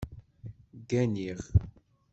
[0.87, 1.39] Gganiɣ